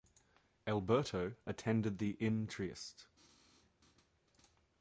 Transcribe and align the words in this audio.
Alberto 0.65 1.35
attended 1.45 1.99
the 1.99 2.17
in 2.19 2.47
Trieste. 2.47 3.05